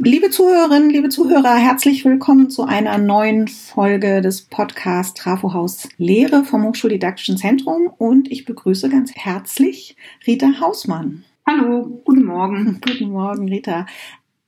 [0.00, 6.64] Liebe Zuhörerinnen, liebe Zuhörer, herzlich willkommen zu einer neuen Folge des Podcasts Trafohaus Lehre vom
[6.64, 11.24] Hochschuldidaktischen Zentrum und ich begrüße ganz herzlich Rita Hausmann.
[11.44, 12.80] Hallo, guten Morgen.
[12.86, 13.86] Guten Morgen, Rita.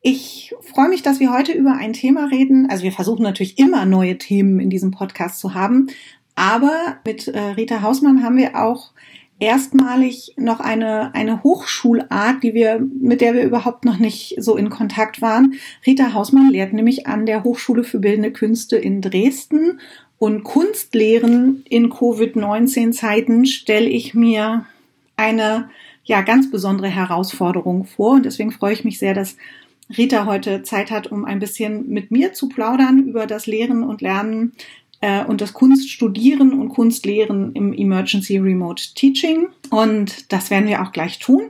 [0.02, 2.71] Ich freue mich, dass wir heute über ein Thema reden.
[2.71, 5.88] Also wir versuchen natürlich immer neue Themen in diesem Podcast zu haben,
[6.37, 8.92] aber mit äh, Rita Hausmann haben wir auch
[9.40, 14.70] erstmalig noch eine, eine Hochschulart, die wir, mit der wir überhaupt noch nicht so in
[14.70, 15.54] Kontakt waren.
[15.86, 19.80] Rita Hausmann lehrt nämlich an der Hochschule für Bildende Künste in Dresden
[20.18, 24.66] und Kunstlehren in Covid-19-Zeiten stelle ich mir
[25.16, 25.70] eine
[26.04, 29.36] ja ganz besondere Herausforderung vor und deswegen freue ich mich sehr, dass
[29.96, 34.02] Rita heute Zeit hat, um ein bisschen mit mir zu plaudern über das Lehren und
[34.02, 34.52] Lernen
[35.00, 39.48] äh, und das Kunststudieren und Kunstlehren im Emergency Remote Teaching.
[39.70, 41.42] Und das werden wir auch gleich tun.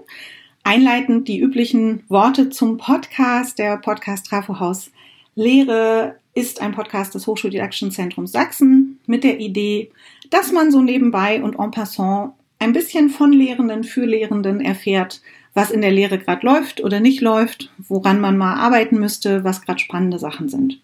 [0.63, 3.59] Einleitend die üblichen Worte zum Podcast.
[3.59, 4.91] Der Podcast Trafohaus
[5.35, 9.91] Lehre ist ein Podcast des Hochschuldidaktischen Zentrums Sachsen mit der Idee,
[10.31, 15.23] dass man so nebenbei und en passant ein bisschen von Lehrenden für Lehrenden erfährt,
[15.55, 19.63] was in der Lehre gerade läuft oder nicht läuft, woran man mal arbeiten müsste, was
[19.63, 20.81] gerade spannende Sachen sind.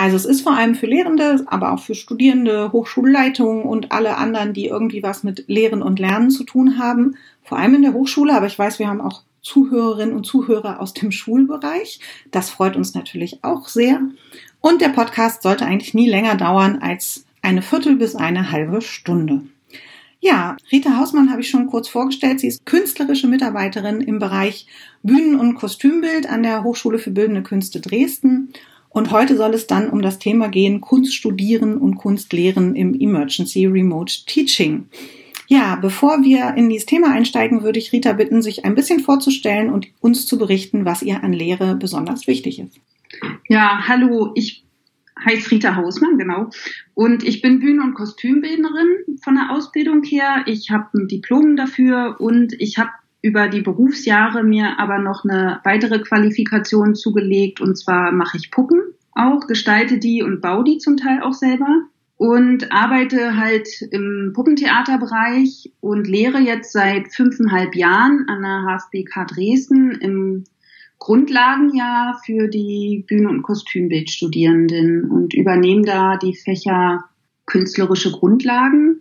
[0.00, 4.54] Also es ist vor allem für Lehrende, aber auch für Studierende, Hochschulleitungen und alle anderen,
[4.54, 7.16] die irgendwie was mit Lehren und Lernen zu tun haben.
[7.42, 10.94] Vor allem in der Hochschule, aber ich weiß, wir haben auch Zuhörerinnen und Zuhörer aus
[10.94, 12.00] dem Schulbereich.
[12.30, 14.00] Das freut uns natürlich auch sehr.
[14.62, 19.42] Und der Podcast sollte eigentlich nie länger dauern als eine Viertel bis eine halbe Stunde.
[20.20, 22.40] Ja, Rita Hausmann habe ich schon kurz vorgestellt.
[22.40, 24.66] Sie ist künstlerische Mitarbeiterin im Bereich
[25.02, 28.54] Bühnen- und Kostümbild an der Hochschule für Bildende Künste Dresden
[28.90, 32.92] und heute soll es dann um das Thema gehen, Kunst studieren und Kunst lehren im
[32.94, 34.88] Emergency Remote Teaching.
[35.46, 39.70] Ja, bevor wir in dieses Thema einsteigen, würde ich Rita bitten, sich ein bisschen vorzustellen
[39.72, 42.78] und uns zu berichten, was ihr an Lehre besonders wichtig ist.
[43.48, 44.64] Ja, hallo, ich
[45.24, 46.50] heiße Rita Hausmann, genau.
[46.94, 50.44] Und ich bin Bühnen- und Kostümbildnerin von der Ausbildung her.
[50.46, 52.90] Ich habe ein Diplom dafür und ich habe
[53.22, 57.60] über die Berufsjahre mir aber noch eine weitere Qualifikation zugelegt.
[57.60, 58.80] Und zwar mache ich Puppen
[59.12, 61.82] auch, gestalte die und baue die zum Teil auch selber.
[62.16, 69.92] Und arbeite halt im Puppentheaterbereich und lehre jetzt seit fünfeinhalb Jahren an der HFBK Dresden
[69.92, 70.44] im
[70.98, 77.04] Grundlagenjahr für die Bühne- und Kostümbildstudierenden und übernehme da die Fächer
[77.46, 79.00] künstlerische Grundlagen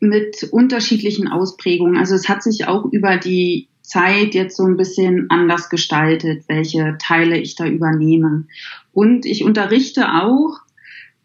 [0.00, 1.96] mit unterschiedlichen Ausprägungen.
[1.96, 6.96] Also es hat sich auch über die Zeit jetzt so ein bisschen anders gestaltet, welche
[7.00, 8.46] Teile ich da übernehme.
[8.92, 10.58] Und ich unterrichte auch,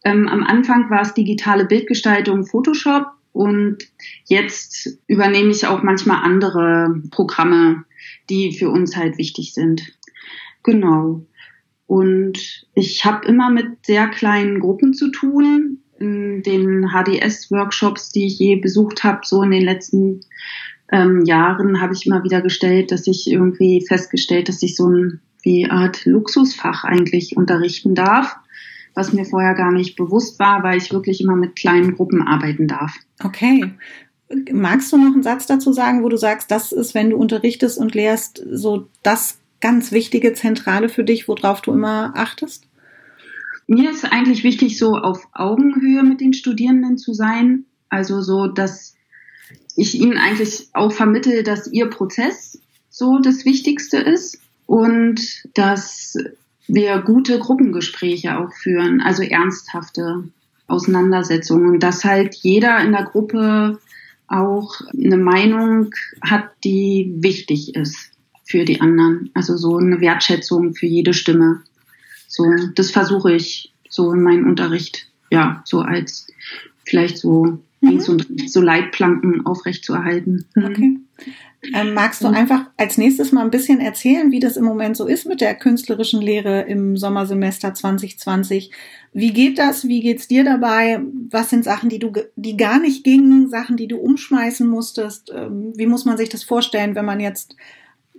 [0.04, 3.78] ähm, am Anfang war es digitale Bildgestaltung Photoshop und
[4.26, 7.86] jetzt übernehme ich auch manchmal andere Programme,
[8.30, 9.94] die für uns halt wichtig sind.
[10.64, 11.26] Genau.
[11.88, 18.56] Und ich habe immer mit sehr kleinen Gruppen zu tun den HDS-Workshops, die ich je
[18.58, 20.22] besucht habe, so in den letzten
[20.92, 25.22] ähm, Jahren, habe ich immer wieder gestellt, dass ich irgendwie festgestellt, dass ich so ein
[25.44, 28.36] wie Art Luxusfach eigentlich unterrichten darf,
[28.94, 32.68] was mir vorher gar nicht bewusst war, weil ich wirklich immer mit kleinen Gruppen arbeiten
[32.68, 32.94] darf.
[33.24, 33.74] Okay.
[34.52, 37.78] Magst du noch einen Satz dazu sagen, wo du sagst, das ist, wenn du unterrichtest
[37.78, 42.68] und lehrst, so das ganz wichtige Zentrale für dich, worauf du immer achtest?
[43.68, 47.66] Mir ist eigentlich wichtig, so auf Augenhöhe mit den Studierenden zu sein.
[47.90, 48.96] Also so, dass
[49.76, 55.22] ich ihnen eigentlich auch vermittel, dass ihr Prozess so das Wichtigste ist und
[55.54, 56.18] dass
[56.68, 60.24] wir gute Gruppengespräche auch führen, also ernsthafte
[60.68, 63.80] Auseinandersetzungen dass halt jeder in der Gruppe
[64.28, 68.12] auch eine Meinung hat, die wichtig ist
[68.46, 69.30] für die anderen.
[69.34, 71.64] Also so eine Wertschätzung für jede Stimme.
[72.32, 76.28] So, das versuche ich so in meinem Unterricht, ja, so als
[76.86, 78.00] vielleicht so mhm.
[78.08, 80.46] und so Leitplanken aufrechtzuerhalten.
[80.56, 80.66] Mhm.
[80.66, 80.98] Okay.
[81.76, 85.06] Ähm, magst du einfach als nächstes mal ein bisschen erzählen, wie das im Moment so
[85.06, 88.72] ist mit der künstlerischen Lehre im Sommersemester 2020?
[89.14, 89.88] Wie geht das?
[89.88, 91.02] Wie geht's dir dabei?
[91.30, 93.50] Was sind Sachen, die du, die gar nicht gingen?
[93.50, 95.32] Sachen, die du umschmeißen musstest?
[95.36, 97.56] Ähm, wie muss man sich das vorstellen, wenn man jetzt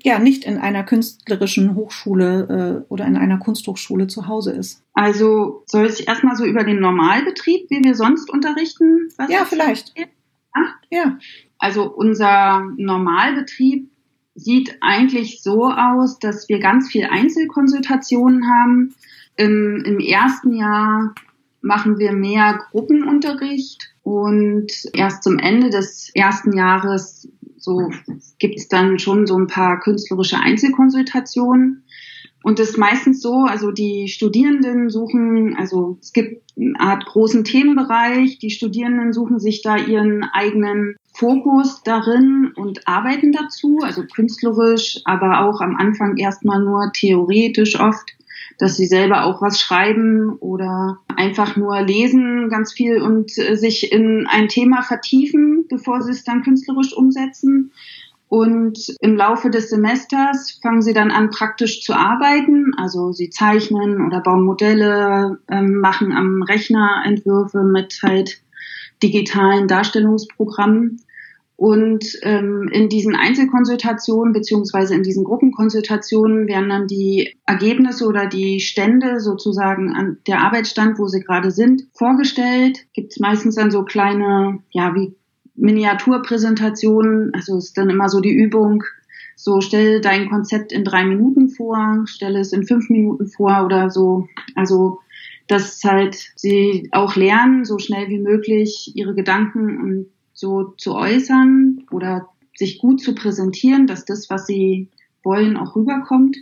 [0.05, 4.83] ja nicht in einer künstlerischen Hochschule äh, oder in einer Kunsthochschule zu Hause ist.
[4.95, 9.09] Also soll ich erstmal so über den Normalbetrieb, wie wir sonst unterrichten?
[9.29, 9.93] ja, vielleicht.
[10.53, 11.19] Ach, ja.
[11.59, 13.89] Also unser Normalbetrieb
[14.35, 18.95] sieht eigentlich so aus, dass wir ganz viel Einzelkonsultationen haben.
[19.37, 21.15] Im, im ersten Jahr
[21.61, 27.29] machen wir mehr Gruppenunterricht und erst zum Ende des ersten Jahres
[27.63, 27.91] so
[28.39, 31.85] gibt es dann schon so ein paar künstlerische Einzelkonsultationen.
[32.45, 37.45] Und das ist meistens so, also die Studierenden suchen, also es gibt eine Art großen
[37.45, 45.01] Themenbereich, die Studierenden suchen sich da ihren eigenen Fokus darin und arbeiten dazu, also künstlerisch,
[45.05, 48.13] aber auch am Anfang erstmal nur theoretisch oft,
[48.59, 53.93] dass sie selber auch was schreiben oder einfach nur lesen ganz viel und äh, sich
[53.93, 57.73] in ein Thema vertiefen, bevor sie es dann künstlerisch umsetzen.
[58.29, 62.73] Und im Laufe des Semesters fangen sie dann an, praktisch zu arbeiten.
[62.79, 68.41] Also sie zeichnen oder bauen Modelle, ähm, machen am Rechner Entwürfe mit halt
[69.03, 71.03] digitalen Darstellungsprogrammen.
[71.63, 78.59] Und ähm, in diesen Einzelkonsultationen beziehungsweise in diesen Gruppenkonsultationen werden dann die Ergebnisse oder die
[78.59, 82.81] Stände sozusagen an der Arbeitsstand, wo sie gerade sind, vorgestellt.
[82.95, 85.15] Gibt es meistens dann so kleine, ja, wie
[85.55, 88.83] Miniaturpräsentationen, also ist dann immer so die Übung,
[89.37, 93.89] so stell dein Konzept in drei Minuten vor, stelle es in fünf Minuten vor oder
[93.89, 94.27] so.
[94.57, 94.99] Also
[95.47, 100.09] dass halt sie auch lernen, so schnell wie möglich ihre Gedanken
[100.43, 104.89] so zu äußern oder sich gut zu präsentieren, dass das, was sie
[105.23, 106.37] wollen, auch rüberkommt.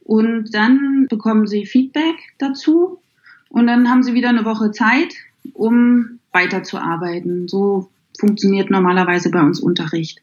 [0.00, 3.00] Und dann bekommen sie Feedback dazu
[3.48, 5.14] und dann haben sie wieder eine Woche Zeit,
[5.54, 7.48] um weiterzuarbeiten.
[7.48, 10.20] So funktioniert normalerweise bei uns Unterricht.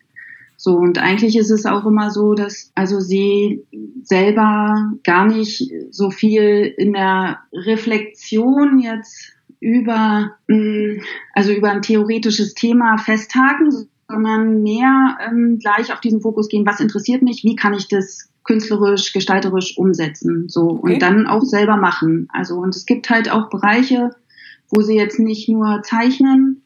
[0.58, 3.66] So, und eigentlich ist es auch immer so, dass also sie
[4.04, 9.35] selber gar nicht so viel in der Reflexion jetzt
[9.66, 11.02] über, mm,
[11.34, 13.72] also über ein theoretisches Thema festhaken,
[14.08, 18.30] sondern mehr ähm, gleich auf diesen Fokus gehen, was interessiert mich, wie kann ich das
[18.44, 20.94] künstlerisch, gestalterisch umsetzen, so okay.
[20.94, 22.28] und dann auch selber machen.
[22.32, 24.12] Also und es gibt halt auch Bereiche,
[24.70, 26.62] wo sie jetzt nicht nur zeichnen,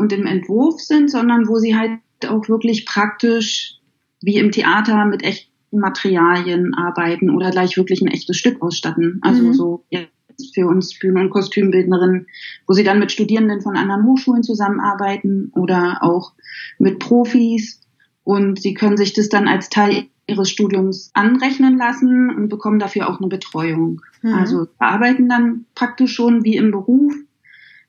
[0.00, 3.76] und im Entwurf sind, sondern wo sie halt auch wirklich praktisch
[4.22, 9.20] wie im Theater mit echten Materialien arbeiten oder gleich wirklich ein echtes Stück ausstatten.
[9.22, 9.52] Also mhm.
[9.52, 10.12] so jetzt
[10.54, 12.26] für uns Bühnen- und Kostümbildnerinnen,
[12.66, 16.32] wo sie dann mit Studierenden von anderen Hochschulen zusammenarbeiten oder auch
[16.78, 17.80] mit Profis
[18.24, 23.08] und sie können sich das dann als Teil ihres Studiums anrechnen lassen und bekommen dafür
[23.08, 24.02] auch eine Betreuung.
[24.22, 24.34] Mhm.
[24.34, 27.14] Also arbeiten dann praktisch schon wie im Beruf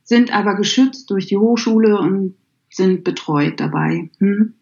[0.03, 2.35] sind aber geschützt durch die Hochschule und
[2.69, 4.09] sind betreut dabei.
[4.17, 4.55] Hm?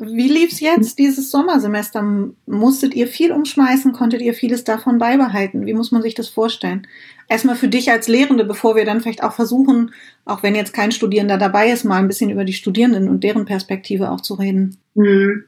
[0.00, 2.02] Wie lief's jetzt dieses Sommersemester?
[2.46, 3.92] Musstet ihr viel umschmeißen?
[3.92, 5.66] Konntet ihr vieles davon beibehalten?
[5.66, 6.86] Wie muss man sich das vorstellen?
[7.28, 9.92] Erstmal für dich als Lehrende, bevor wir dann vielleicht auch versuchen,
[10.24, 13.44] auch wenn jetzt kein Studierender dabei ist, mal ein bisschen über die Studierenden und deren
[13.44, 14.76] Perspektive auch zu reden.
[14.96, 15.44] Hm.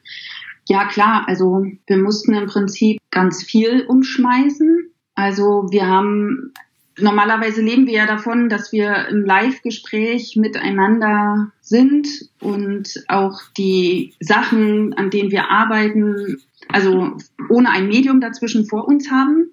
[0.68, 1.24] Ja, klar.
[1.26, 4.90] Also wir mussten im Prinzip ganz viel umschmeißen.
[5.14, 6.52] Also wir haben
[6.98, 12.08] normalerweise leben wir ja davon, dass wir im Live-Gespräch miteinander sind
[12.40, 16.38] und auch die Sachen, an denen wir arbeiten,
[16.68, 17.16] also
[17.48, 19.50] ohne ein Medium dazwischen vor uns haben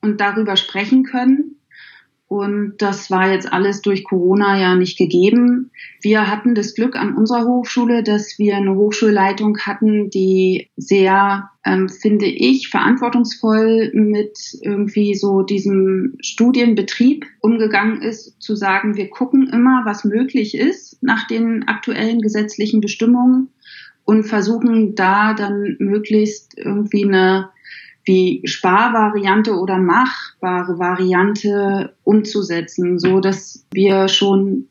[0.00, 1.56] und darüber sprechen können.
[2.26, 5.70] Und das war jetzt alles durch Corona ja nicht gegeben.
[6.00, 11.88] Wir hatten das Glück an unserer Hochschule, dass wir eine Hochschulleitung hatten, die sehr, ähm,
[11.88, 19.82] finde ich, verantwortungsvoll mit irgendwie so diesem Studienbetrieb umgegangen ist, zu sagen, wir gucken immer,
[19.84, 23.50] was möglich ist nach den aktuellen gesetzlichen Bestimmungen
[24.04, 27.50] und versuchen da dann möglichst irgendwie eine
[28.04, 34.68] wie Sparvariante oder machbare Variante umzusetzen, so dass wir schon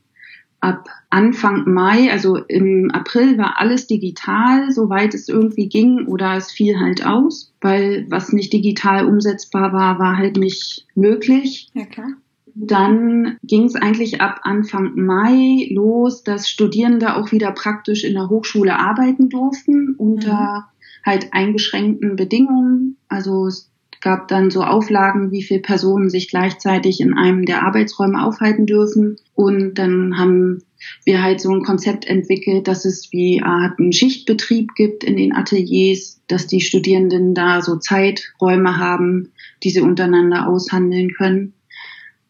[0.59, 6.51] ab Anfang Mai, also im April war alles digital, soweit es irgendwie ging oder es
[6.51, 11.69] fiel halt aus, weil was nicht digital umsetzbar war, war halt nicht möglich.
[11.73, 12.07] Ja, klar.
[12.55, 18.29] Dann ging es eigentlich ab Anfang Mai los, dass Studierende auch wieder praktisch in der
[18.29, 20.72] Hochschule arbeiten durften unter mhm
[21.05, 22.97] halt eingeschränkten Bedingungen.
[23.07, 23.69] Also es
[24.03, 29.17] gab dann so Auflagen, wie viele Personen sich gleichzeitig in einem der Arbeitsräume aufhalten dürfen.
[29.33, 30.63] Und dann haben
[31.05, 35.33] wir halt so ein Konzept entwickelt, dass es wie Art einen Schichtbetrieb gibt in den
[35.33, 39.31] Ateliers, dass die Studierenden da so Zeiträume haben,
[39.63, 41.53] die sie untereinander aushandeln können.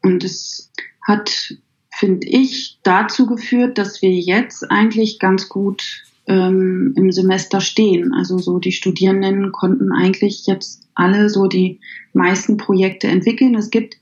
[0.04, 1.58] Und es hat,
[1.90, 8.14] finde ich, dazu geführt, dass wir jetzt eigentlich ganz gut ähm, im Semester stehen.
[8.14, 11.80] Also so die Studierenden konnten eigentlich jetzt alle so die
[12.14, 13.56] meisten Projekte entwickeln.
[13.56, 13.98] Es gibt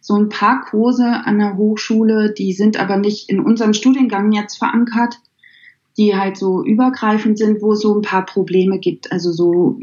[0.00, 4.58] so ein paar Kurse an der Hochschule, die sind aber nicht in unserem Studiengang jetzt
[4.58, 5.20] verankert
[5.96, 9.12] die halt so übergreifend sind, wo es so ein paar Probleme gibt.
[9.12, 9.78] Also so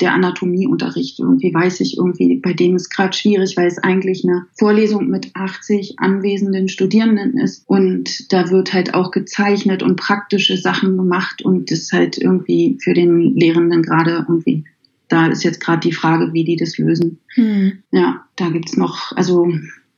[0.00, 1.18] der Anatomieunterricht.
[1.18, 5.30] Irgendwie weiß ich irgendwie, bei dem ist gerade schwierig, weil es eigentlich eine Vorlesung mit
[5.34, 7.64] 80 anwesenden Studierenden ist.
[7.66, 12.94] Und da wird halt auch gezeichnet und praktische Sachen gemacht und das halt irgendwie für
[12.94, 14.64] den Lehrenden gerade irgendwie
[15.08, 17.18] da ist jetzt gerade die Frage, wie die das lösen.
[17.34, 17.78] Hm.
[17.90, 19.48] Ja, da gibt's noch, also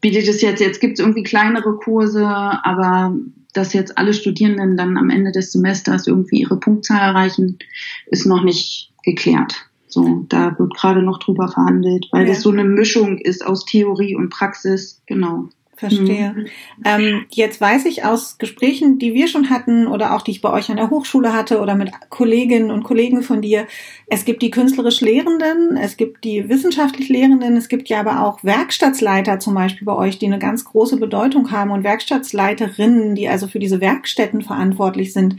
[0.00, 3.16] wie die das jetzt, jetzt gibt's irgendwie kleinere Kurse, aber
[3.52, 7.58] dass jetzt alle Studierenden dann am Ende des Semesters irgendwie ihre Punktzahl erreichen,
[8.06, 9.66] ist noch nicht geklärt.
[9.88, 12.28] So, da wird gerade noch drüber verhandelt, weil ja.
[12.28, 15.02] das so eine Mischung ist aus Theorie und Praxis.
[15.06, 15.48] Genau.
[15.80, 16.34] Verstehe.
[16.36, 16.46] Mhm.
[16.84, 20.52] Ähm, jetzt weiß ich aus Gesprächen, die wir schon hatten oder auch die ich bei
[20.52, 23.66] euch an der Hochschule hatte oder mit Kolleginnen und Kollegen von dir,
[24.06, 28.44] es gibt die künstlerisch Lehrenden, es gibt die wissenschaftlich Lehrenden, es gibt ja aber auch
[28.44, 33.46] Werkstattsleiter zum Beispiel bei euch, die eine ganz große Bedeutung haben und Werkstattsleiterinnen, die also
[33.46, 35.36] für diese Werkstätten verantwortlich sind.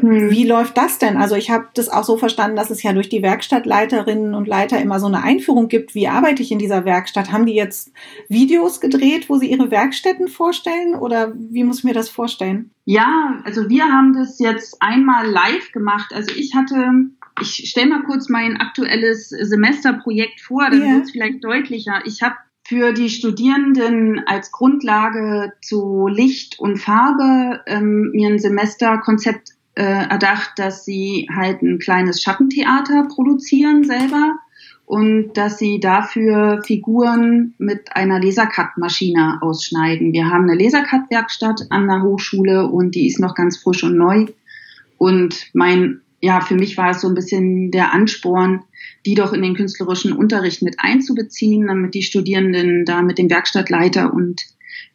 [0.00, 0.30] Hm.
[0.30, 1.16] Wie läuft das denn?
[1.16, 4.80] Also ich habe das auch so verstanden, dass es ja durch die Werkstattleiterinnen und Leiter
[4.80, 5.94] immer so eine Einführung gibt.
[5.94, 7.32] Wie arbeite ich in dieser Werkstatt?
[7.32, 7.92] Haben die jetzt
[8.28, 12.70] Videos gedreht, wo sie ihre Werkstätten vorstellen oder wie muss ich mir das vorstellen?
[12.84, 16.12] Ja, also wir haben das jetzt einmal live gemacht.
[16.14, 16.92] Also ich hatte,
[17.40, 20.92] ich stelle mal kurz mein aktuelles Semesterprojekt vor, dann yeah.
[20.94, 22.00] wird es vielleicht deutlicher.
[22.06, 22.36] Ich habe
[22.68, 30.58] für die Studierenden als Grundlage zu Licht und Farbe ähm, mir ein Semesterkonzept äh, erdacht,
[30.58, 34.40] dass sie halt ein kleines Schattentheater produzieren selber
[34.86, 40.12] und dass sie dafür Figuren mit einer Lasercut-Maschine ausschneiden.
[40.12, 44.26] Wir haben eine Lasercut-Werkstatt an der Hochschule und die ist noch ganz frisch und neu.
[44.96, 48.64] Und mein, ja, für mich war es so ein bisschen der Ansporn,
[49.06, 54.12] die doch in den künstlerischen Unterricht mit einzubeziehen, damit die Studierenden da mit dem Werkstattleiter
[54.12, 54.42] und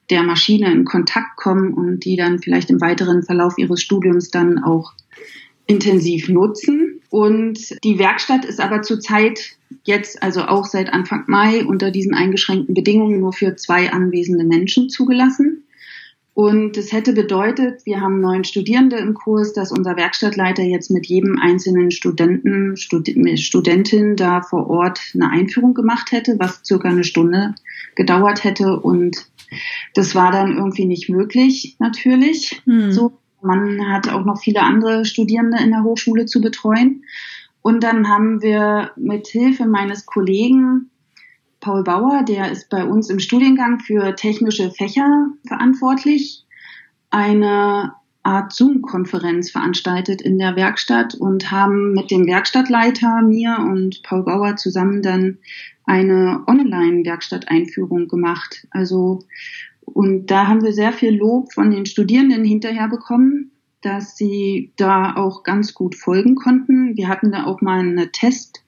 [0.10, 4.63] der Maschine in Kontakt kommen und die dann vielleicht im weiteren Verlauf ihres Studiums dann
[4.63, 4.93] auch
[5.65, 7.01] intensiv nutzen.
[7.10, 12.74] Und die Werkstatt ist aber zurzeit jetzt, also auch seit Anfang Mai, unter diesen eingeschränkten
[12.74, 15.63] Bedingungen nur für zwei anwesende Menschen zugelassen.
[16.36, 21.05] Und es hätte bedeutet, wir haben neun Studierende im Kurs, dass unser Werkstattleiter jetzt mit
[21.05, 27.03] jedem einzelnen Studenten, Stud Studentin da vor Ort eine Einführung gemacht hätte, was circa eine
[27.03, 27.53] Stunde
[27.93, 28.79] gedauert hätte.
[28.79, 29.27] Und
[29.93, 32.62] das war dann irgendwie nicht möglich, natürlich.
[32.65, 32.91] Hm.
[32.91, 37.03] So, man hat auch noch viele andere Studierende in der Hochschule zu betreuen.
[37.62, 40.89] Und dann haben wir mit Hilfe meines Kollegen
[41.60, 46.43] Paul Bauer, der ist bei uns im Studiengang für technische Fächer verantwortlich,
[47.10, 47.93] eine
[48.24, 54.56] Art Zoom-Konferenz veranstaltet in der Werkstatt und haben mit dem Werkstattleiter, mir und Paul Bauer
[54.56, 55.39] zusammen dann
[55.86, 58.65] eine Online-Werkstatteinführung gemacht.
[58.72, 59.20] Also,
[59.82, 63.51] und da haben wir sehr viel Lob von den Studierenden hinterher bekommen,
[63.82, 66.96] dass sie da auch ganz gut folgen konnten.
[66.96, 68.63] Wir hatten da auch mal eine Test,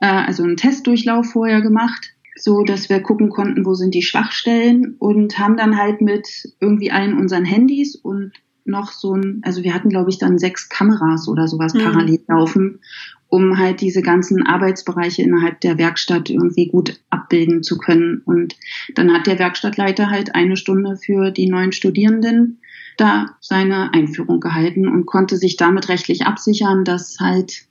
[0.00, 4.96] äh, also einen Testdurchlauf vorher gemacht, so dass wir gucken konnten, wo sind die Schwachstellen
[4.98, 8.32] und haben dann halt mit irgendwie allen unseren Handys und
[8.66, 11.80] noch so ein, also wir hatten glaube ich dann sechs Kameras oder sowas mhm.
[11.80, 12.80] parallel laufen
[13.28, 18.22] um halt diese ganzen Arbeitsbereiche innerhalb der Werkstatt irgendwie gut abbilden zu können.
[18.24, 18.56] Und
[18.94, 22.60] dann hat der Werkstattleiter halt eine Stunde für die neuen Studierenden
[22.96, 27.64] da seine Einführung gehalten und konnte sich damit rechtlich absichern, dass halt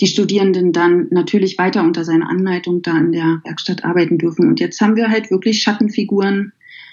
[0.00, 4.48] die Studierenden dann natürlich weiter unter seiner Anleitung da in der Werkstatt arbeiten dürfen.
[4.48, 6.52] Und jetzt haben wir halt wirklich Schattenfiguren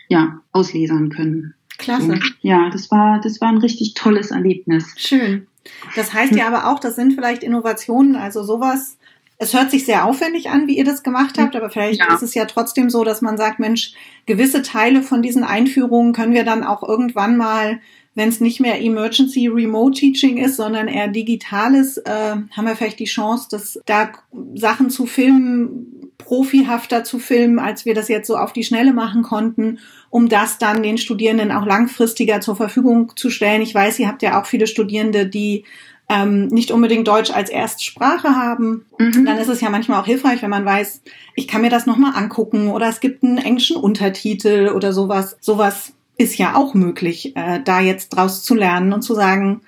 [0.10, 1.54] ja auslesern können.
[1.78, 2.20] Klasse.
[2.42, 4.94] Ja, das war das war ein richtig tolles Erlebnis.
[4.98, 5.48] Schön.
[5.96, 8.98] Das heißt ja aber auch, das sind vielleicht Innovationen, also sowas.
[9.38, 12.14] Es hört sich sehr aufwendig an, wie ihr das gemacht habt, aber vielleicht ja.
[12.14, 13.94] ist es ja trotzdem so, dass man sagt, Mensch,
[14.26, 17.82] gewisse Teile von diesen Einführungen können wir dann auch irgendwann mal,
[18.14, 23.00] wenn es nicht mehr Emergency Remote Teaching ist, sondern eher digitales, äh, haben wir vielleicht
[23.00, 24.14] die Chance, dass da
[24.54, 29.22] Sachen zu filmen, profihafter zu filmen, als wir das jetzt so auf die Schnelle machen
[29.22, 29.80] konnten
[30.16, 33.62] um das dann den Studierenden auch langfristiger zur Verfügung zu stellen.
[33.62, 35.66] Ich weiß, ihr habt ja auch viele Studierende, die
[36.08, 38.86] ähm, nicht unbedingt Deutsch als Erstsprache haben.
[38.98, 39.26] Mhm.
[39.26, 41.02] Dann ist es ja manchmal auch hilfreich, wenn man weiß,
[41.36, 45.36] ich kann mir das nochmal angucken oder es gibt einen englischen Untertitel oder sowas.
[45.42, 49.64] Sowas ist ja auch möglich, äh, da jetzt draus zu lernen und zu sagen,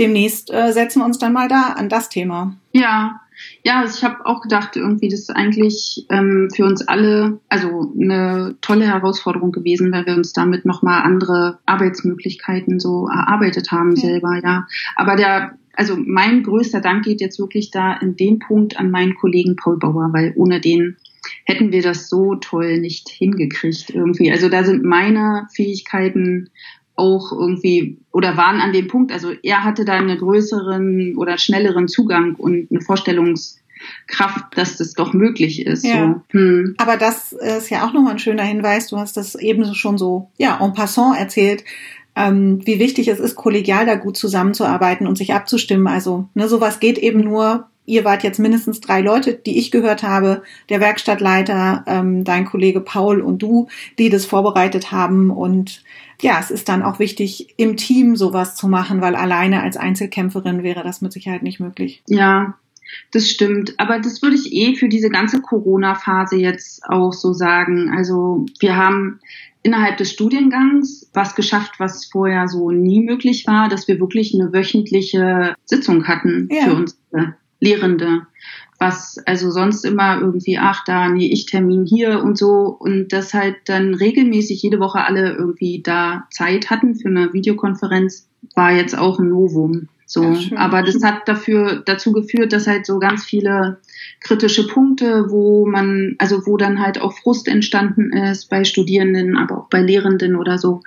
[0.00, 2.56] demnächst äh, setzen wir uns dann mal da an das Thema.
[2.72, 3.20] Ja,
[3.64, 7.92] ja, also ich habe auch gedacht, irgendwie das ist eigentlich ähm, für uns alle also
[7.98, 14.02] eine tolle Herausforderung gewesen, weil wir uns damit nochmal andere Arbeitsmöglichkeiten so erarbeitet haben ja.
[14.02, 14.66] selber, ja.
[14.96, 19.14] Aber der, also mein größter Dank geht jetzt wirklich da in dem Punkt an meinen
[19.14, 20.96] Kollegen Paul Bauer, weil ohne den
[21.44, 24.30] hätten wir das so toll nicht hingekriegt irgendwie.
[24.30, 26.50] Also da sind meine Fähigkeiten
[26.94, 31.88] auch irgendwie oder waren an dem Punkt, also er hatte da einen größeren oder schnelleren
[31.88, 35.84] Zugang und eine Vorstellungskraft, dass das doch möglich ist.
[35.84, 36.22] Ja.
[36.30, 36.38] So.
[36.38, 36.74] Hm.
[36.78, 38.88] Aber das ist ja auch nochmal ein schöner Hinweis.
[38.88, 41.64] Du hast das eben schon so, ja, en passant erzählt,
[42.14, 45.86] ähm, wie wichtig es ist, kollegial da gut zusammenzuarbeiten und sich abzustimmen.
[45.86, 50.02] Also ne, sowas geht eben nur, ihr wart jetzt mindestens drei Leute, die ich gehört
[50.02, 55.30] habe, der Werkstattleiter, ähm, dein Kollege Paul und du, die das vorbereitet haben.
[55.30, 55.82] Und
[56.20, 60.62] ja, es ist dann auch wichtig, im Team sowas zu machen, weil alleine als Einzelkämpferin
[60.62, 62.02] wäre das mit Sicherheit nicht möglich.
[62.06, 62.54] Ja,
[63.10, 63.74] das stimmt.
[63.78, 67.90] Aber das würde ich eh für diese ganze Corona-Phase jetzt auch so sagen.
[67.96, 69.18] Also wir haben
[69.62, 74.52] innerhalb des Studiengangs was geschafft, was vorher so nie möglich war, dass wir wirklich eine
[74.52, 76.64] wöchentliche Sitzung hatten ja.
[76.64, 78.26] für unsere Lehrende.
[78.78, 82.76] Was also sonst immer irgendwie, ach da, nee, ich Termin hier und so.
[82.78, 88.28] Und das halt dann regelmäßig jede Woche alle irgendwie da Zeit hatten für eine Videokonferenz,
[88.56, 89.88] war jetzt auch ein Novum.
[90.06, 93.78] So, ja, aber das hat dafür dazu geführt, dass halt so ganz viele
[94.20, 99.58] kritische Punkte, wo man, also wo dann halt auch Frust entstanden ist bei Studierenden, aber
[99.58, 100.82] auch bei Lehrenden oder so,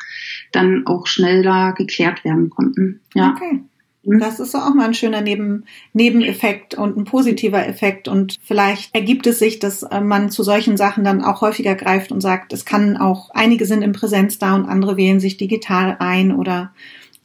[0.51, 2.99] dann auch schneller geklärt werden konnten.
[3.15, 3.31] Ja.
[3.35, 3.61] Okay.
[4.05, 4.19] Mhm.
[4.19, 8.07] Das ist auch mal ein schöner Neben Nebeneffekt und ein positiver Effekt.
[8.07, 12.11] Und vielleicht ergibt es sich, dass äh, man zu solchen Sachen dann auch häufiger greift
[12.11, 15.97] und sagt, es kann auch, einige sind in Präsenz da und andere wählen sich digital
[15.99, 16.71] ein oder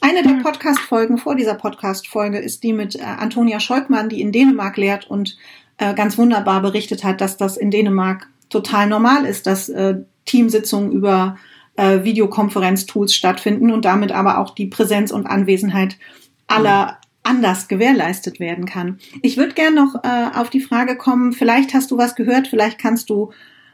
[0.03, 4.79] eine der Podcast-Folgen vor dieser Podcast-Folge ist die mit äh, Antonia Scheukmann, die in Dänemark
[4.79, 5.37] lehrt und
[5.77, 9.73] äh, ganz wunderbar berichtet hat, dass das in Dänemark total normal ist, dass
[10.25, 11.37] Teamsitzungen über
[11.77, 15.99] Videokonferenztools stattfinden und damit aber auch die Präsenz und Anwesenheit
[16.51, 18.99] aller anders gewährleistet werden kann.
[19.23, 22.79] Ich würde gerne noch äh, auf die Frage kommen, vielleicht hast du was gehört, vielleicht
[22.79, 23.33] kannst du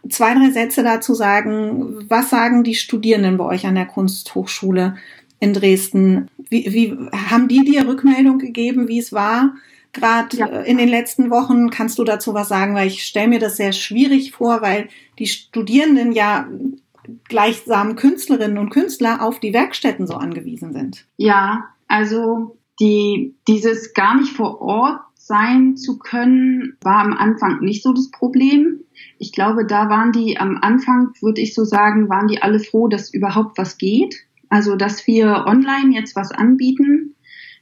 [0.09, 2.09] zwei, drei Sätze dazu sagen.
[2.09, 4.97] Was sagen die Studierenden bei euch an der Kunsthochschule?
[5.40, 6.30] in Dresden.
[6.49, 6.97] Wie, wie
[7.30, 9.54] haben die dir Rückmeldung gegeben, wie es war?
[9.92, 10.47] Gerade ja.
[10.47, 13.56] Äh, in den letzten Wochen kannst du dazu was sagen, weil ich stelle mir das
[13.56, 16.49] sehr schwierig vor, weil die Studierenden ja
[17.28, 21.06] gleichsam Künstlerinnen und Künstler auf die Werkstätten so angewiesen sind.
[21.16, 27.83] Ja, also die, dieses gar nicht vor Ort sein zu können, war am Anfang nicht
[27.83, 28.80] so das Problem.
[29.18, 32.88] Ich glaube, da waren die am Anfang, würde ich so sagen, waren die alle froh,
[32.88, 34.14] dass überhaupt was geht.
[34.49, 37.17] Also, dass wir online jetzt was anbieten,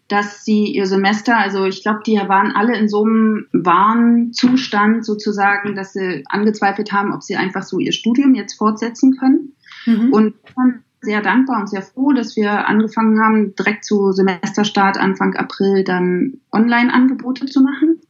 [0.09, 5.75] dass sie ihr Semester, also ich glaube, die waren alle in so einem Warnzustand sozusagen,
[5.75, 9.55] dass sie angezweifelt haben, ob sie einfach so ihr Studium jetzt fortsetzen können.
[9.87, 10.13] Mhm.
[10.13, 10.35] Und
[11.05, 16.41] sehr dankbar und sehr froh, dass wir angefangen haben, direkt zu Semesterstart Anfang April dann
[16.53, 18.01] Online-Angebote zu machen.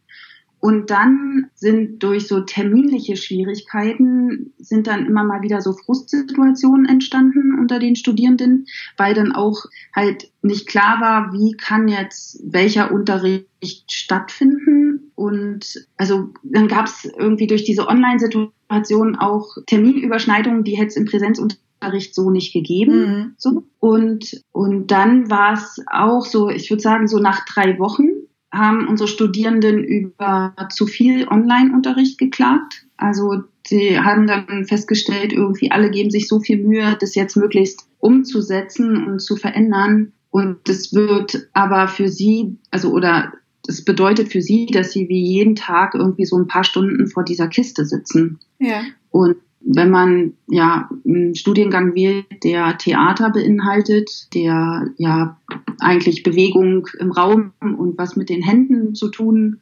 [0.65, 7.59] Und dann sind durch so terminliche Schwierigkeiten sind dann immer mal wieder so Frustsituationen entstanden
[7.59, 8.65] unter den Studierenden,
[8.97, 15.13] weil dann auch halt nicht klar war, wie kann jetzt welcher Unterricht stattfinden.
[15.15, 21.05] Und also dann gab es irgendwie durch diese Online-Situation auch Terminüberschneidungen, die hätte es im
[21.05, 21.64] Präsenzunterricht
[22.13, 22.97] so nicht gegeben.
[22.97, 23.35] Mhm.
[23.37, 23.65] So.
[23.81, 28.09] Und, und dann war es auch so, ich würde sagen, so nach drei Wochen
[28.53, 32.87] haben unsere Studierenden über zu viel Online-Unterricht geklagt.
[32.97, 37.87] Also sie haben dann festgestellt, irgendwie alle geben sich so viel Mühe, das jetzt möglichst
[37.99, 40.13] umzusetzen und zu verändern.
[40.31, 43.33] Und das wird aber für sie, also oder
[43.67, 47.25] das bedeutet für sie, dass sie wie jeden Tag irgendwie so ein paar Stunden vor
[47.25, 48.39] dieser Kiste sitzen.
[48.59, 48.83] Ja.
[49.11, 55.39] Und wenn man ja einen Studiengang wählt, der Theater beinhaltet, der ja
[55.81, 59.61] eigentlich Bewegung im Raum und was mit den Händen zu tun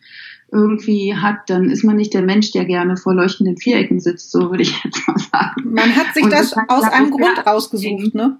[0.50, 4.50] irgendwie hat, dann ist man nicht der Mensch, der gerne vor leuchtenden Vierecken sitzt, so
[4.50, 5.72] würde ich jetzt mal sagen.
[5.72, 8.38] Man hat sich und das, das aus einem Grund rausgesucht, ne?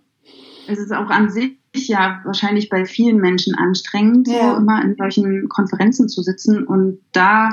[0.68, 4.50] Es ist auch an sich ja wahrscheinlich bei vielen Menschen anstrengend, ja.
[4.50, 7.50] so immer in solchen Konferenzen zu sitzen und da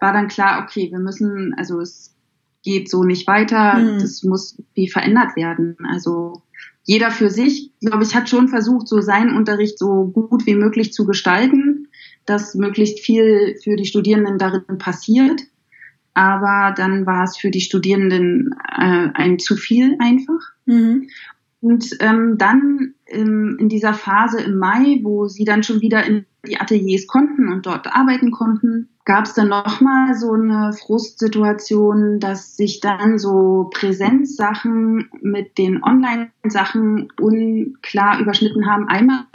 [0.00, 2.16] war dann klar, okay, wir müssen, also es
[2.62, 3.98] geht so nicht weiter, mhm.
[3.98, 5.76] das muss wie verändert werden.
[5.88, 6.42] Also
[6.84, 10.92] jeder für sich, glaube ich, hat schon versucht, so seinen Unterricht so gut wie möglich
[10.92, 11.88] zu gestalten,
[12.26, 15.42] dass möglichst viel für die Studierenden darin passiert.
[16.14, 20.40] Aber dann war es für die Studierenden äh, ein zu viel einfach.
[20.66, 21.08] Mhm.
[21.60, 26.24] Und ähm, dann ähm, in dieser Phase im Mai, wo sie dann schon wieder in
[26.46, 32.56] die Ateliers konnten und dort arbeiten konnten, gab es dann nochmal so eine Frustsituation, dass
[32.56, 38.88] sich dann so Präsenzsachen mit den Online-Sachen unklar überschnitten haben.
[38.88, 39.26] Einmal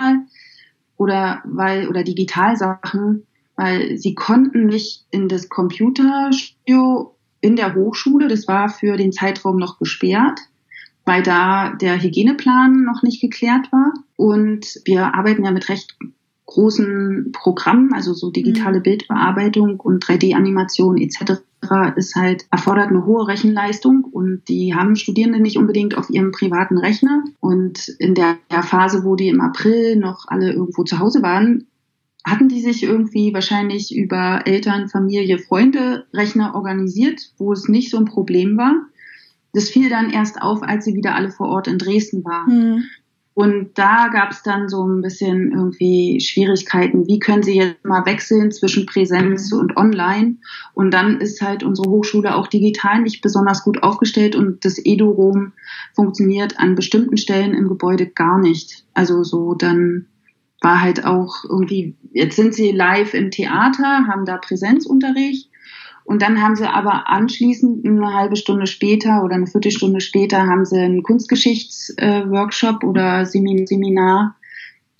[0.97, 8.47] oder weil oder Digitalsachen, weil sie konnten nicht in das Computerstudio in der Hochschule, das
[8.47, 10.39] war für den Zeitraum noch gesperrt
[11.05, 13.93] weil da der Hygieneplan noch nicht geklärt war.
[14.17, 15.95] Und wir arbeiten ja mit recht
[16.47, 18.83] großen Programmen, also so digitale mhm.
[18.83, 21.41] Bildbearbeitung und 3D-Animation etc.
[21.95, 26.77] ist halt erfordert eine hohe Rechenleistung und die haben Studierende nicht unbedingt auf ihrem privaten
[26.77, 31.65] Rechner und in der Phase, wo die im April noch alle irgendwo zu Hause waren,
[32.23, 37.97] hatten die sich irgendwie wahrscheinlich über Eltern, Familie, Freunde Rechner organisiert, wo es nicht so
[37.97, 38.73] ein Problem war.
[39.55, 42.73] Das fiel dann erst auf, als sie wieder alle vor Ort in Dresden waren.
[42.73, 42.83] Mhm.
[43.33, 47.05] Und da gab es dann so ein bisschen irgendwie Schwierigkeiten.
[47.05, 49.59] Wie können sie jetzt mal wechseln zwischen Präsenz mhm.
[49.59, 50.37] und Online?
[50.73, 55.51] Und dann ist halt unsere Hochschule auch digital nicht besonders gut aufgestellt und das Edu-Rom
[55.93, 58.85] funktioniert an bestimmten Stellen im Gebäude gar nicht.
[58.93, 60.05] Also so dann
[60.61, 65.49] war halt auch irgendwie, jetzt sind sie live im Theater, haben da Präsenzunterricht
[66.05, 70.63] und dann haben sie aber anschließend eine halbe Stunde später oder eine Viertelstunde später haben
[70.63, 74.35] sie einen Kunstgeschichtsworkshop oder Seminar,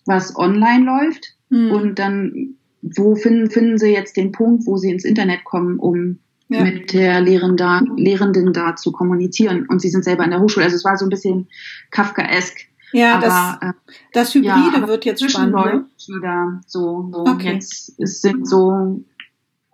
[0.05, 1.35] was online läuft.
[1.49, 1.71] Mhm.
[1.71, 6.17] Und dann, wo finden, finden sie jetzt den Punkt, wo sie ins Internet kommen, um
[6.49, 6.63] ja.
[6.63, 9.67] mit der Lehrender, Lehrenden da zu kommunizieren.
[9.67, 10.65] Und sie sind selber in der Hochschule.
[10.65, 11.47] Also es war so ein bisschen
[11.91, 12.57] Kafkaesk.
[12.93, 13.73] Ja, aber, das, äh,
[14.11, 15.53] das Hybride ja, wird jetzt spannend.
[15.53, 15.85] Ne?
[16.07, 17.53] Wieder so, so okay.
[17.53, 19.03] jetzt es sind so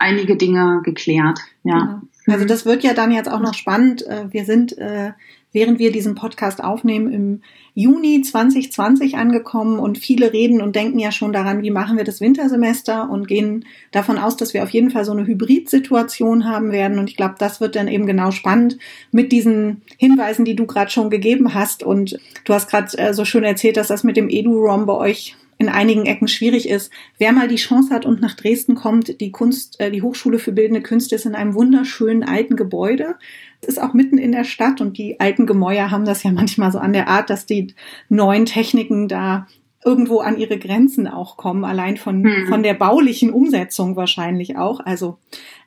[0.01, 1.39] einige Dinge geklärt.
[1.63, 2.01] Ja.
[2.27, 4.05] Also das wird ja dann jetzt auch noch spannend.
[4.05, 5.11] Äh, wir sind, äh,
[5.51, 7.41] während wir diesen Podcast aufnehmen, im
[7.73, 12.21] Juni 2020 angekommen und viele reden und denken ja schon daran, wie machen wir das
[12.21, 16.99] Wintersemester und gehen davon aus, dass wir auf jeden Fall so eine Hybrid-Situation haben werden.
[16.99, 18.77] Und ich glaube, das wird dann eben genau spannend
[19.11, 21.83] mit diesen Hinweisen, die du gerade schon gegeben hast.
[21.83, 25.35] Und du hast gerade äh, so schön erzählt, dass das mit dem Edu-ROM bei euch
[25.61, 26.91] in einigen Ecken schwierig ist.
[27.19, 30.51] Wer mal die Chance hat und nach Dresden kommt, die Kunst, äh, die Hochschule für
[30.51, 33.15] Bildende Künste ist in einem wunderschönen alten Gebäude.
[33.61, 36.71] Es ist auch mitten in der Stadt und die alten Gemäuer haben das ja manchmal
[36.71, 37.75] so an der Art, dass die
[38.09, 39.47] neuen Techniken da
[39.83, 42.47] irgendwo an ihre Grenzen auch kommen, allein von, hm.
[42.47, 44.79] von der baulichen Umsetzung wahrscheinlich auch.
[44.79, 45.17] Also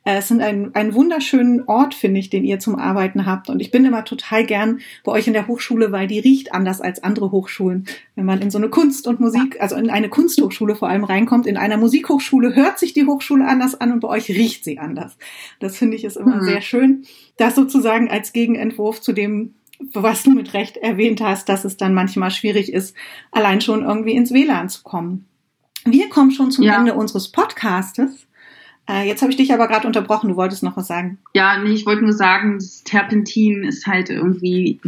[0.05, 3.49] äh, es sind ein, ein wunderschönen Ort, finde ich, den ihr zum Arbeiten habt.
[3.51, 6.81] Und ich bin immer total gern bei euch in der Hochschule, weil die riecht anders
[6.81, 7.87] als andere Hochschulen.
[8.15, 11.47] Wenn man in so eine Kunst und Musik, also in eine Kunsthochschule vor allem reinkommt,
[11.47, 15.17] in einer Musikhochschule hört sich die Hochschule anders an und bei euch riecht sie anders.
[15.59, 16.45] Das finde ich ist immer mhm.
[16.45, 17.05] sehr schön.
[17.37, 21.95] Das sozusagen als Gegenentwurf zu dem was du mit Recht erwähnt hast, dass es dann
[21.95, 22.97] manchmal schwierig ist,
[23.31, 25.27] allein schon irgendwie ins WLAN zu kommen.
[25.85, 26.79] Wir kommen schon zum ja.
[26.79, 28.27] Ende unseres Podcastes.
[28.89, 31.19] Äh, jetzt habe ich dich aber gerade unterbrochen, du wolltest noch was sagen.
[31.35, 34.81] Ja, nee, ich wollte nur sagen, das Terpentin ist halt irgendwie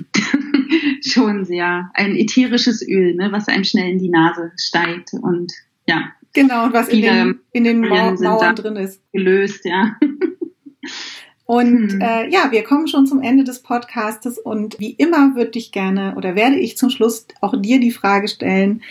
[1.03, 5.53] schon sehr ein ätherisches Öl, ne, was einem schnell in die Nase steigt und
[5.87, 6.13] ja.
[6.35, 9.01] Genau, und was in den, in den Mauern drin ist.
[9.13, 9.97] Gelöst, ja.
[11.47, 12.01] Und hm.
[12.01, 16.15] äh, ja, wir kommen schon zum Ende des Podcastes und wie immer würde ich gerne
[16.17, 18.83] oder werde ich zum Schluss auch dir die Frage stellen,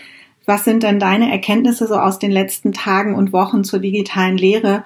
[0.45, 4.85] was sind denn deine Erkenntnisse so aus den letzten Tagen und Wochen zur digitalen Lehre?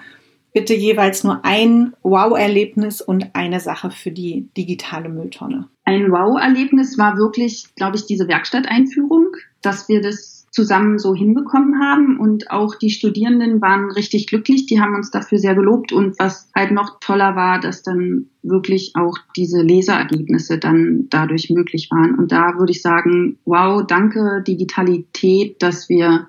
[0.51, 5.67] Bitte jeweils nur ein Wow-Erlebnis und eine Sache für die digitale Mülltonne.
[5.85, 9.27] Ein Wow-Erlebnis war wirklich, glaube ich, diese Werkstatteinführung,
[9.61, 12.19] dass wir das zusammen so hinbekommen haben.
[12.19, 14.65] Und auch die Studierenden waren richtig glücklich.
[14.65, 15.91] Die haben uns dafür sehr gelobt.
[15.91, 21.89] Und was halt noch toller war, dass dann wirklich auch diese Leserergebnisse dann dadurch möglich
[21.91, 22.15] waren.
[22.15, 26.27] Und da würde ich sagen, wow, danke Digitalität, dass wir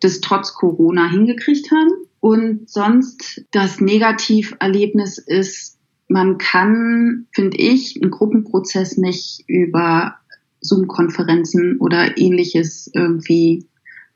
[0.00, 1.90] das trotz Corona hingekriegt haben.
[2.20, 10.16] Und sonst das Negativerlebnis ist, man kann, finde ich, einen Gruppenprozess nicht über
[10.62, 13.66] Zoom-Konferenzen oder ähnliches irgendwie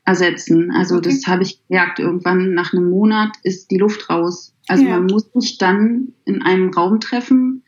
[0.04, 0.70] ersetzen.
[0.70, 1.10] Also okay.
[1.10, 4.54] das habe ich gemerkt, irgendwann nach einem Monat ist die Luft raus.
[4.68, 4.90] Also ja.
[4.90, 7.64] man muss sich dann in einem Raum treffen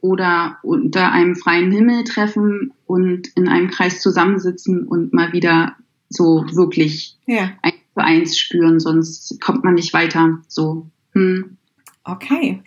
[0.00, 5.76] oder unter einem freien Himmel treffen und in einem Kreis zusammensitzen und mal wieder
[6.08, 7.52] so wirklich ja.
[7.62, 10.38] eins zu eins spüren, sonst kommt man nicht weiter.
[10.48, 10.86] So.
[11.12, 11.56] Hm.
[12.04, 12.62] Okay.